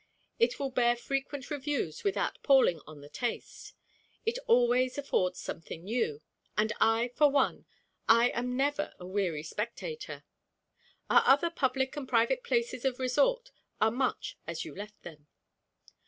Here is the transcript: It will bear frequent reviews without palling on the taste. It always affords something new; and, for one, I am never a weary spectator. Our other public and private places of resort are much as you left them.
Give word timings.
It 0.39 0.57
will 0.59 0.71
bear 0.71 0.95
frequent 0.95 1.51
reviews 1.51 2.03
without 2.03 2.41
palling 2.41 2.81
on 2.87 3.01
the 3.01 3.07
taste. 3.09 3.75
It 4.25 4.39
always 4.47 4.97
affords 4.97 5.39
something 5.39 5.83
new; 5.83 6.21
and, 6.57 6.73
for 7.15 7.29
one, 7.29 7.67
I 8.09 8.29
am 8.29 8.57
never 8.57 8.95
a 8.97 9.05
weary 9.05 9.43
spectator. 9.43 10.23
Our 11.07 11.21
other 11.27 11.51
public 11.51 11.95
and 11.95 12.09
private 12.09 12.43
places 12.43 12.83
of 12.83 12.97
resort 12.97 13.51
are 13.79 13.91
much 13.91 14.39
as 14.47 14.65
you 14.65 14.73
left 14.73 15.03
them. 15.03 15.27